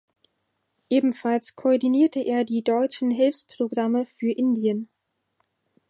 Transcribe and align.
Ebenfalls 0.89 1.55
koordinierte 1.55 2.21
er 2.21 2.43
die 2.43 2.63
deutschen 2.63 3.11
Hilfsprogramme 3.11 4.07
für 4.07 4.31
Indien. 4.31 4.89